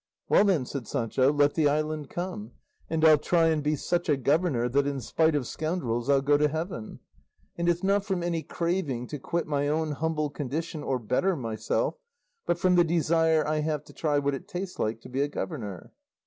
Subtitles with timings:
[0.29, 2.53] "Well then," said Sancho, "let the island come;
[2.89, 6.37] and I'll try and be such a governor, that in spite of scoundrels I'll go
[6.37, 7.01] to heaven;
[7.55, 11.99] and it's not from any craving to quit my own humble condition or better myself,
[12.47, 15.27] but from the desire I have to try what it tastes like to be a
[15.27, 15.91] governor."